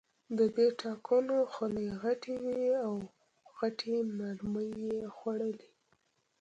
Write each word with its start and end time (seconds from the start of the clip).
د 0.37 0.39
دې 0.55 0.67
ټانکونو 0.81 1.35
خولې 1.53 1.87
غټې 2.01 2.35
وې 2.45 2.65
او 2.85 2.93
غټې 3.57 3.95
مرمۍ 4.17 4.71
یې 4.89 4.99
خوړلې 5.15 5.69